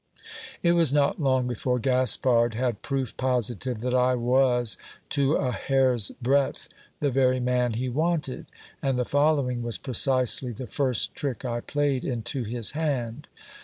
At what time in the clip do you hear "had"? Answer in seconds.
2.55-2.81